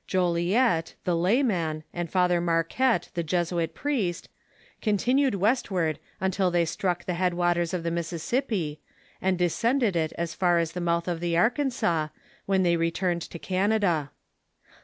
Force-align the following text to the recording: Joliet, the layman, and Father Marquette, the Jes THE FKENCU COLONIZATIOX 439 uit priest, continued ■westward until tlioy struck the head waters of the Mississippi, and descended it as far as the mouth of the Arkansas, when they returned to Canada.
Joliet, 0.07 0.95
the 1.03 1.15
layman, 1.15 1.83
and 1.93 2.09
Father 2.09 2.41
Marquette, 2.41 3.09
the 3.13 3.21
Jes 3.21 3.51
THE 3.51 3.55
FKENCU 3.57 3.69
COLONIZATIOX 3.69 3.69
439 3.69 3.69
uit 3.69 3.73
priest, 3.75 4.29
continued 4.81 5.33
■westward 5.35 5.97
until 6.19 6.51
tlioy 6.51 6.67
struck 6.67 7.05
the 7.05 7.13
head 7.13 7.35
waters 7.35 7.71
of 7.75 7.83
the 7.83 7.91
Mississippi, 7.91 8.79
and 9.21 9.37
descended 9.37 9.95
it 9.95 10.11
as 10.13 10.33
far 10.33 10.57
as 10.57 10.71
the 10.71 10.81
mouth 10.81 11.07
of 11.07 11.19
the 11.19 11.37
Arkansas, 11.37 12.07
when 12.47 12.63
they 12.63 12.77
returned 12.77 13.21
to 13.21 13.37
Canada. 13.37 14.09